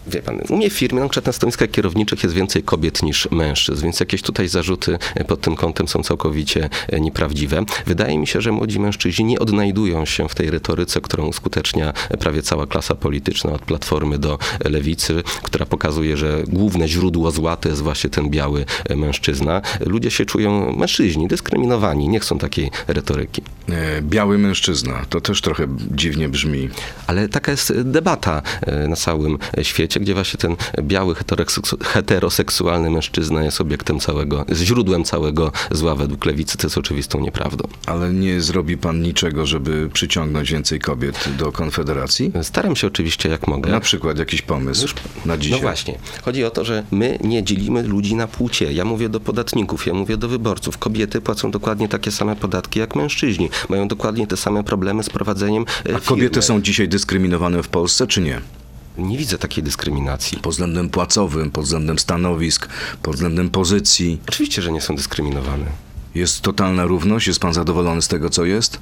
[0.07, 3.29] Wie pan, u mnie w firmie, na przykład na stanowiskach kierowniczych jest więcej kobiet niż
[3.31, 7.65] mężczyzn, więc jakieś tutaj zarzuty e, pod tym kątem są całkowicie e, nieprawdziwe.
[7.87, 12.17] Wydaje mi się, że młodzi mężczyźni nie odnajdują się w tej retoryce, którą uskutecznia e,
[12.17, 17.69] prawie cała klasa polityczna, od Platformy do Lewicy, która pokazuje, że główne źródło zła to
[17.69, 18.65] jest właśnie ten biały
[18.97, 19.63] mężczyzna.
[19.87, 23.43] Ludzie się czują, mężczyźni, dyskryminowani, nie chcą takiej retoryki.
[24.03, 26.69] Biały mężczyzna, to też trochę dziwnie brzmi.
[27.07, 28.43] Ale taka jest debata
[28.89, 35.53] na całym świecie, gdzie właśnie ten biały heteroseksu- heteroseksualny mężczyzna jest obiektem całego, źródłem całego
[35.71, 37.69] zła według lewicy, to jest oczywistą nieprawdą.
[37.87, 42.33] Ale nie zrobi pan niczego, żeby przyciągnąć więcej kobiet do Konfederacji?
[42.43, 43.71] Staram się oczywiście jak mogę.
[43.71, 44.89] Na przykład jakiś pomysł
[45.27, 45.59] na dzisiaj?
[45.59, 45.99] No właśnie.
[46.23, 48.73] Chodzi o to, że my nie dzielimy ludzi na płcie.
[48.73, 50.79] Ja mówię do podatników, ja mówię do wyborców.
[50.79, 53.51] Kobiety płacą dokładnie takie same podatki jak mężczyźni.
[53.69, 56.43] Mają dokładnie te same problemy z prowadzeniem e, A kobiety firmy.
[56.43, 58.41] są dzisiaj dyskryminowane w Polsce, czy nie?
[58.99, 60.39] Nie widzę takiej dyskryminacji.
[60.39, 62.69] Pod względem płacowym, pod względem stanowisk,
[63.03, 64.21] pod względem pozycji.
[64.29, 65.67] Oczywiście, że nie są dyskryminowane.
[66.15, 67.27] Jest totalna równość?
[67.27, 68.79] Jest pan zadowolony z tego, co jest?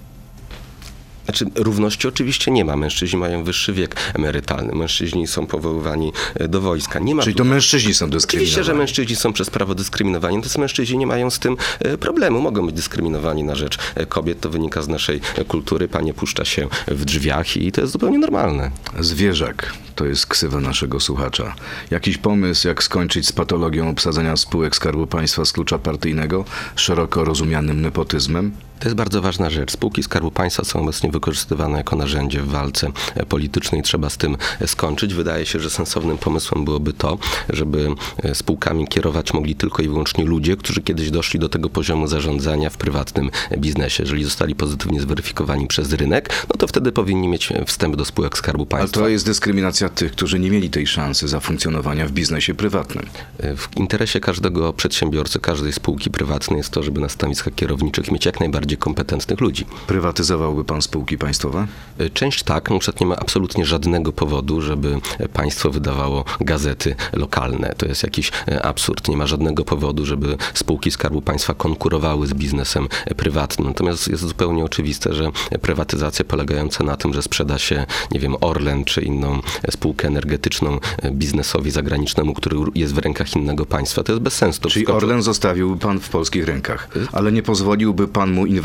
[1.24, 2.76] Znaczy, równości oczywiście nie ma.
[2.76, 4.74] Mężczyźni mają wyższy wiek emerytalny.
[4.74, 6.98] Mężczyźni są powoływani e, do wojska.
[6.98, 8.50] Nie ma Czyli tu- to mężczyźni są dyskryminowani.
[8.50, 12.40] Oczywiście, że mężczyźni są przez prawo dyskryminowani, natomiast mężczyźni nie mają z tym e, problemu.
[12.40, 14.40] Mogą być dyskryminowani na rzecz e, kobiet.
[14.40, 15.88] To wynika z naszej kultury.
[15.88, 18.70] Panie puszcza się w drzwiach i to jest zupełnie normalne.
[19.00, 21.54] Zwierzak to jest ksywa naszego słuchacza.
[21.90, 26.44] Jakiś pomysł, jak skończyć z patologią obsadzenia spółek Skarbu Państwa z klucza partyjnego,
[26.76, 28.52] szeroko rozumianym nepotyzmem?
[28.81, 29.73] To jest bardzo ważna rzecz.
[29.73, 32.93] Spółki Skarbu Państwa są obecnie wykorzystywane jako narzędzie w walce
[33.29, 33.83] politycznej.
[33.83, 35.14] Trzeba z tym skończyć.
[35.14, 37.88] Wydaje się, że sensownym pomysłem byłoby to, żeby
[38.23, 42.71] e, spółkami kierować mogli tylko i wyłącznie ludzie, którzy kiedyś doszli do tego poziomu zarządzania
[42.71, 44.03] w prywatnym biznesie.
[44.03, 48.62] Jeżeli zostali pozytywnie zweryfikowani przez rynek, no to wtedy powinni mieć wstęp do spółek Skarbu
[48.62, 49.01] Ale Państwa.
[49.01, 53.07] to jest dyskryminacja tych, którzy nie mieli tej szansy zafunkcjonowania w biznesie prywatnym.
[53.38, 58.27] E, W interesie każdego przedsiębiorcy, każdej spółki prywatnej jest to, żeby na stanowiskach kierowniczych mieć
[58.27, 59.66] jak najbardziej kompetentnych ludzi.
[59.87, 61.66] Prywatyzowałby pan spółki państwowe?
[61.98, 66.94] E, Część tak, na przykład nie ma absolutnie żadnego powodu, żeby e, państwo wydawało gazety
[67.12, 67.74] lokalne.
[67.76, 69.09] To jest jakiś e, absurd.
[69.09, 73.68] Nie ma żadnego powodu, żeby spółki Skarbu Państwa konkurowały z biznesem prywatnym.
[73.68, 75.30] Natomiast jest zupełnie oczywiste, że
[75.62, 80.78] prywatyzacja polegająca na tym, że sprzeda się, nie wiem, Orlen czy inną spółkę energetyczną
[81.12, 84.61] biznesowi zagranicznemu, który jest w rękach innego państwa, to jest bez sensu.
[84.68, 88.60] Czyli Orlen zostawiłby pan w polskich rękach, ale nie pozwoliłby pan mu inwestować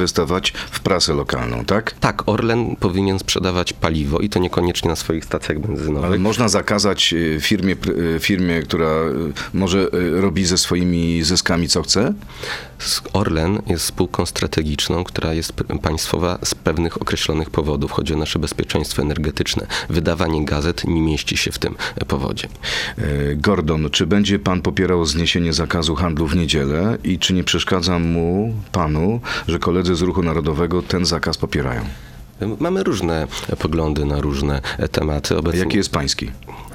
[0.71, 1.91] w prasę lokalną, tak?
[1.99, 6.09] Tak, Orlen powinien sprzedawać paliwo i to niekoniecznie na swoich stacjach benzynowych.
[6.09, 7.75] Ale można zakazać y, firmie,
[8.15, 12.13] y, firmie która y, może robi ze swoimi zyskami co chce?
[13.13, 17.91] Orlen jest spółką strategiczną, która jest państwowa z pewnych określonych powodów.
[17.91, 19.67] Chodzi o nasze bezpieczeństwo energetyczne.
[19.89, 22.47] Wydawanie gazet nie mieści się w tym e, powodzie.
[22.99, 27.99] Y, Gordon, czy będzie pan popierał zniesienie zakazu handlu w niedzielę i czy nie przeszkadza
[27.99, 31.81] mu, panu, że koledzy z Ruchu Narodowego ten zakaz popierają?
[32.59, 33.27] Mamy różne
[33.59, 35.37] poglądy na różne tematy.
[35.37, 36.31] Obecnie, jaki jest pański?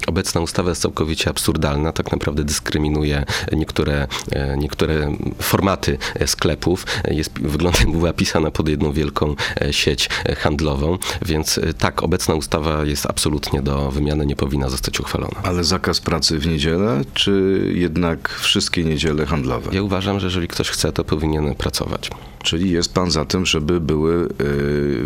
[0.07, 6.85] Obecna ustawa jest całkowicie absurdalna, tak naprawdę dyskryminuje niektóre, e, niektóre formaty sklepów.
[7.11, 12.35] Jest, wygląda jakby była pisana pod jedną wielką e, sieć handlową, więc e, tak, obecna
[12.35, 15.39] ustawa jest absolutnie do wymiany, nie powinna zostać uchwalona.
[15.43, 19.71] Ale zakaz pracy w niedzielę, czy jednak wszystkie niedziele handlowe?
[19.75, 22.09] Ja uważam, że jeżeli ktoś chce, to powinien pracować.
[22.43, 24.27] Czyli jest pan za tym, żeby były, y,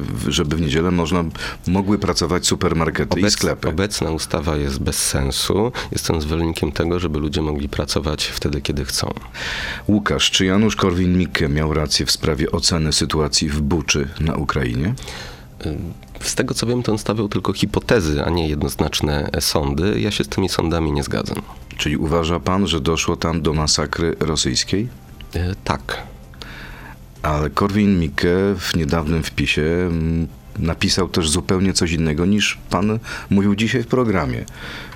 [0.02, 1.24] w- żeby w niedzielę można,
[1.68, 3.70] mogły pracować supermarkety i Obec- sklepy.
[3.70, 5.72] Obecna ustawa jest bez sensu.
[5.92, 9.14] Jestem zwolennikiem tego, żeby ludzie mogli pracować wtedy, kiedy chcą.
[9.88, 14.94] Łukasz, czy Janusz Korwin-Mikke miał rację w sprawie oceny sytuacji w Buczy na Ukrainie?
[16.22, 20.00] Z tego co wiem, to on stawiał tylko hipotezy, a nie jednoznaczne sądy.
[20.02, 21.42] Ja się z tymi sądami nie zgadzam.
[21.78, 24.88] Czyli uważa pan, że doszło tam do masakry rosyjskiej?
[25.36, 25.98] E, Tak.
[27.26, 30.28] Ale Korwin-Mikke w niedawnym wpisie mm,
[30.60, 34.46] napisał też zupełnie coś innego niż pan mówił dzisiaj w programie.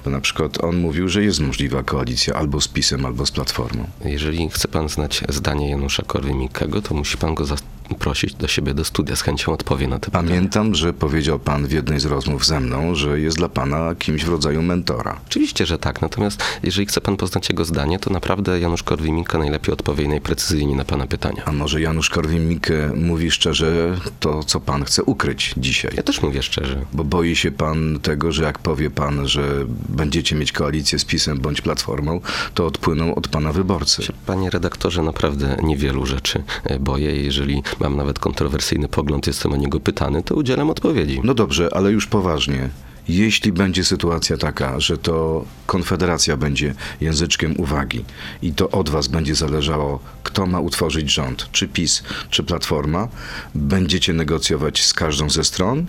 [0.06, 3.88] Bo na przykład on mówił, że jest możliwa koalicja albo z PiSem, albo z Platformą.
[4.06, 8.86] Jeżeli chce pan znać zdanie Janusza Korwin-Mikkego, to musi pan go zaprosić do siebie do
[8.86, 9.16] studia.
[9.16, 10.30] Z chęcią odpowie na te pytania.
[10.30, 14.26] Pamiętam, że powiedział pan w jednej z rozmów ze mną, że jest dla pana kimś
[14.26, 15.20] w rodzaju mentora.
[15.28, 16.02] Oczywiście, że tak.
[16.02, 20.86] Natomiast jeżeli chce pan poznać jego zdanie, to naprawdę Janusz Korwin-Mikke najlepiej odpowie najprecyzyjniej na
[20.86, 21.44] pana pytania.
[21.46, 25.92] A może Janusz Korwin-Mikke mówi szczerze to, co pan chce ukryć dzisiaj?
[25.96, 26.86] Ja też mówię szczerze.
[26.94, 31.40] Bo boi się pan tego, że jak powie pan, że będziecie mieć koalicję z PiSem
[31.40, 32.22] bądź Platformą,
[32.54, 34.04] to odpłyną od pana wyborcy.
[34.26, 37.24] Panie redaktorze, naprawdę niewielu rzeczy e, boję.
[37.24, 41.22] Jeżeli mam nawet kontrowersyjny pogląd, jestem o niego pytany, to udzielam odpowiedzi.
[41.24, 42.70] No dobrze, ale już poważnie.
[43.10, 48.06] Jeśli będzie sytuacja taka, że to Konfederacja będzie języczkiem uwagi
[48.42, 53.08] i to od was będzie zależało, kto ma utworzyć rząd, czy PiS, czy Platforma,
[53.56, 55.86] będziecie negocjować z każdą ze stron?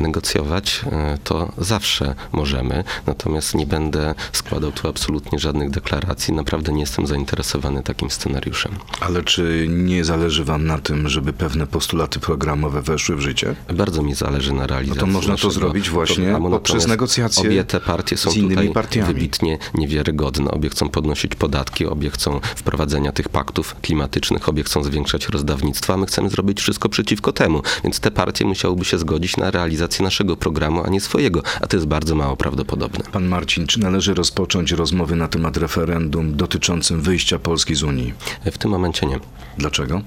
[0.00, 6.34] Negocjować e, to zawsze możemy, natomiast nie będę składał tu absolutnie żadnych deklaracji.
[6.34, 8.72] Naprawdę nie jestem zainteresowany takim scenariuszem.
[9.00, 13.54] Ale czy nie zależy wam na tym, żeby pewne postulaty programowe weszły w życie?
[13.74, 15.00] Bardzo mi zależy na realizacji.
[15.00, 19.14] No to można to zrobić właśnie programu, poprzez negocjacje Obie te partie są tutaj partiami.
[19.14, 20.50] wybitnie niewiarygodne.
[20.50, 25.96] Obie chcą podnosić podatki, obie chcą wprowadzenia tych paktów klimatycznych, obie chcą zwiększać rozdawnictwo, a
[25.96, 27.62] my chcemy zrobić wszystko przeciwko temu.
[27.84, 31.76] Więc te partie musiałyby się zgodzić na realizację naszego programu, a nie swojego, a to
[31.76, 33.04] jest bardzo mało prawdopodobne.
[33.12, 38.12] Pan Marcin, czy należy rozpocząć rozmowy na temat referendum dotyczącym wyjścia Polski z Unii?
[38.52, 39.20] W tym momencie nie.
[39.58, 40.02] Dlaczego?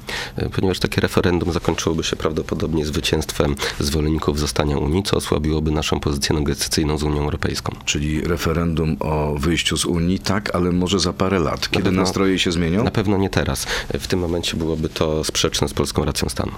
[0.56, 6.98] ponieważ takie referendum zakończyłoby się prawdopodobnie zwycięstwem zwolenników zostania Unii, co osłabiłoby naszą pozycję negocjacyjną
[6.98, 7.76] z Unią Europejską.
[7.86, 12.40] Czyli referendum o wyjściu z Unii, tak, ale może za parę lat, kiedy pewno- nastroje
[12.40, 12.84] się zmienią?
[12.84, 13.66] Na pewno nie teraz.
[14.00, 16.52] W tym momencie byłoby to sprzeczne z polską racją stanu.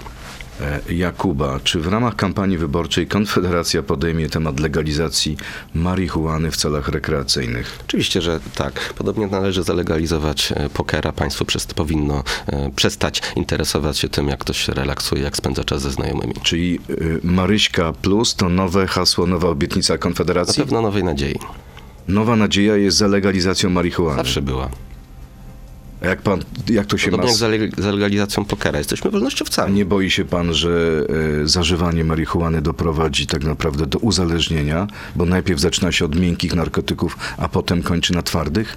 [0.62, 5.36] E, Jakuba, czy w ramach kampanii wyborczej Konfederacja podejmie temat legalizacji
[5.74, 7.78] marihuany w celach rekreacyjnych?
[7.86, 8.94] Oczywiście, że tak.
[8.98, 11.12] Podobnie należy zalegalizować e, pokera.
[11.12, 15.82] Państwo przez, powinno e, przestać interesować się tym, jak ktoś się relaksuje, jak spędza czas
[15.82, 16.34] ze znajomymi.
[16.42, 16.78] Czyli
[17.22, 20.62] Maryśka Plus to nowe hasło, nowa obietnica Na Konfederacji?
[20.62, 21.38] pewno nowej nadziei.
[22.08, 24.16] Nowa nadzieja jest za legalizacją marihuany.
[24.16, 24.70] Zawsze była.
[26.02, 27.16] A jak, pan, jak to się ma...
[27.16, 28.78] Podobnie jak za leg- za legalizacją pokera.
[28.78, 29.74] Jesteśmy wolnościowcami.
[29.74, 31.02] nie boi się pan, że
[31.42, 34.86] e, zażywanie marihuany doprowadzi tak naprawdę do uzależnienia,
[35.16, 38.76] bo najpierw zaczyna się od miękkich narkotyków, a potem kończy na twardych?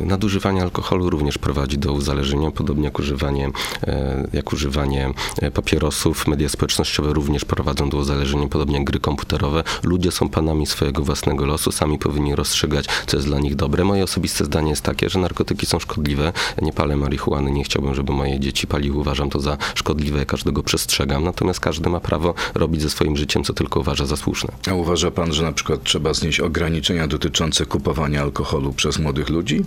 [0.00, 3.50] E, Nadużywanie alkoholu również prowadzi do uzależnienia, podobnie jak używanie,
[3.86, 5.10] e, jak używanie
[5.54, 6.26] papierosów.
[6.26, 9.64] Media społecznościowe również prowadzą do uzależnienia, podobnie jak gry komputerowe.
[9.82, 13.84] Ludzie są panami swojego własnego losu, sami powinni rozstrzygać, co jest dla nich dobre.
[13.84, 16.32] Moje osobiste zdanie jest takie, że narkotyki są szkodliwe.
[16.62, 18.98] Nie palę marihuany, nie chciałbym, żeby moje dzieci paliły.
[18.98, 21.24] Uważam to za szkodliwe, każdego przestrzegam.
[21.24, 24.52] Natomiast każdy ma prawo robić ze swoim życiem, co tylko uważa za słuszne.
[24.70, 29.64] A uważa pan, że na przykład trzeba znieść ograniczenia dotyczące kupowania alkoholu przez młodych ludzi?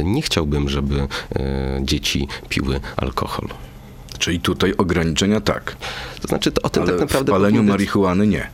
[0.00, 3.48] Nie chciałbym, żeby e, dzieci piły alkohol.
[4.18, 5.76] Czyli tutaj ograniczenia tak,
[6.22, 7.32] To znaczy, to o tym ale tak w naprawdę.
[7.32, 8.48] paleniu powinny- marihuany nie.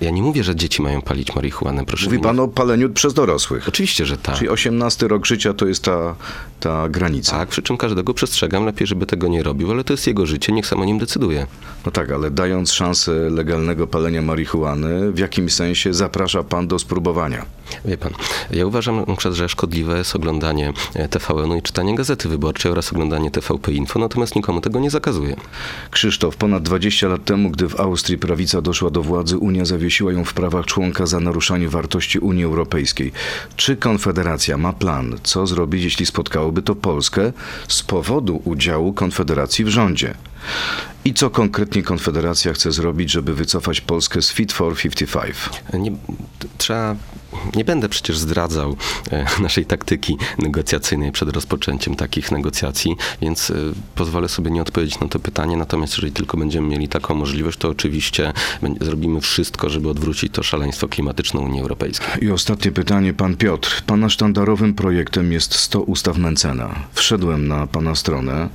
[0.00, 3.68] Ja nie mówię, że dzieci mają palić marihuanę, proszę Mówi pan o paleniu przez dorosłych.
[3.68, 4.36] Oczywiście, że tak.
[4.36, 6.14] Czyli 18 rok życia to jest ta
[6.60, 7.32] ta granica.
[7.32, 10.52] Tak, przy czym każdego przestrzegam, lepiej, żeby tego nie robił, ale to jest jego życie,
[10.52, 11.46] niech sam o nim decyduje.
[11.86, 17.46] No tak, ale dając szansę legalnego palenia marihuany, w jakimś sensie zaprasza pan do spróbowania.
[17.84, 18.12] Wie pan,
[18.50, 23.72] ja uważam że szkodliwe jest oglądanie e, TVN-u i czytanie Gazety Wyborczej oraz oglądanie TVP
[23.72, 25.36] Info, natomiast nikomu tego nie zakazuję.
[25.90, 30.24] Krzysztof, ponad 20 lat temu, gdy w Austrii prawica doszła do władzy, Unia zawiesiła ją
[30.24, 33.12] w prawach członka za naruszanie wartości Unii Europejskiej.
[33.56, 37.32] Czy Konfederacja ma plan, co zrobić, jeśli spotkałoby to Polskę
[37.68, 40.14] z powodu udziału Konfederacji w rządzie?
[41.04, 45.36] I co konkretnie Konfederacja chce zrobić, żeby wycofać Polskę z Fit for 55?
[45.74, 45.92] Nie,
[46.58, 46.96] trzeba,
[47.56, 48.76] nie będę przecież zdradzał
[49.10, 53.54] e, naszej taktyki negocjacyjnej przed rozpoczęciem takich negocjacji, więc e,
[53.94, 55.56] pozwolę sobie nie odpowiedzieć na to pytanie.
[55.56, 58.32] Natomiast jeżeli tylko będziemy mieli taką możliwość, to oczywiście
[58.80, 62.24] zrobimy wszystko, żeby odwrócić to szaleństwo klimatyczne Unii Europejskiej.
[62.24, 63.82] I ostatnie pytanie, pan Piotr.
[63.86, 66.74] Pana sztandarowym projektem jest 100 ustaw Mencena.
[66.94, 68.48] Wszedłem na pana stronę.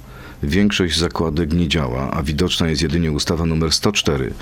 [0.44, 4.34] Większość zakładek nie działa, a widoczna jest jedynie ustawa numer 104.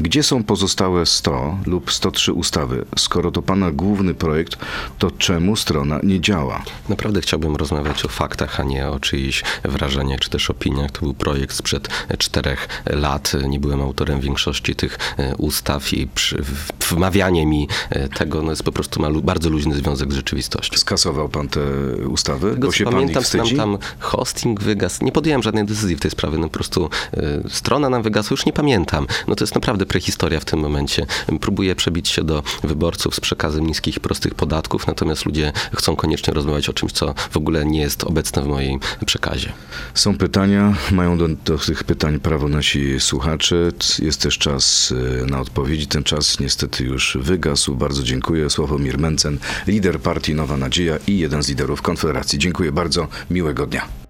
[0.00, 2.84] Gdzie są pozostałe 100 lub 103 ustawy?
[2.98, 4.56] Skoro to pana główny projekt,
[4.98, 6.62] to czemu strona nie działa?
[6.88, 10.90] Naprawdę chciałbym rozmawiać o faktach, a nie o czyichś wrażeniach czy też opiniach.
[10.90, 13.32] To był projekt sprzed e, czterech lat.
[13.48, 16.42] Nie byłem autorem większości tych e, ustaw i przy,
[16.88, 20.78] wmawianie mi e, tego no jest po prostu ma bardzo luźny związek z rzeczywistością.
[20.78, 21.60] Skasował pan te
[22.08, 22.50] ustawy?
[22.50, 23.56] Tego, Bo się pan ich pamiętam, nam wstydzi?
[23.56, 25.04] tam hosting wygasł.
[25.04, 26.38] Nie podjąłem żadnej decyzji w tej sprawie.
[26.38, 29.06] No po prostu e, strona nam wygasła, już nie pamiętam.
[29.28, 31.06] No to jest naprawdę prehistoria w tym momencie.
[31.40, 36.68] Próbuję przebić się do wyborców z przekazem niskich prostych podatków, natomiast ludzie chcą koniecznie rozmawiać
[36.68, 39.52] o czymś, co w ogóle nie jest obecne w moim przekazie.
[39.94, 43.56] Są pytania, mają do, do tych pytań prawo nasi słuchacze.
[43.98, 45.86] Jest też czas y, na odpowiedzi.
[45.86, 47.76] Ten czas niestety już wygasł.
[47.76, 48.50] Bardzo dziękuję.
[48.50, 52.38] Sławomir Mencen, lider partii Nowa Nadzieja i jeden z liderów Konfederacji.
[52.38, 53.08] Dziękuję bardzo.
[53.30, 54.09] Miłego dnia.